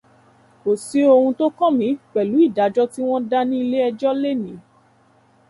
Kò 0.61 0.71
sí 0.85 0.99
ohun 1.13 1.31
tó 1.39 1.45
kàn 1.57 1.71
mí 1.79 1.87
pẹ̀lú 2.13 2.37
ìdájọ́ 2.47 2.89
tí 2.93 3.01
wọ́n 3.09 3.23
dá 3.31 3.39
ní 3.49 3.55
iléẹjọ́ 3.63 4.11
lénìí. 4.21 4.55